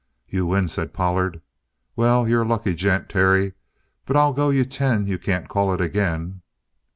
"You 0.27 0.47
win," 0.47 0.67
said 0.67 0.95
Pollard. 0.95 1.43
"Well, 1.95 2.27
you're 2.27 2.41
a 2.41 2.43
lucky 2.47 2.73
gent, 2.73 3.07
Terry, 3.07 3.53
but 4.07 4.17
I'll 4.17 4.33
go 4.33 4.49
you 4.49 4.65
ten 4.65 5.05
you 5.05 5.19
can't 5.19 5.47
call 5.47 5.71
it 5.75 5.79
again." 5.79 6.41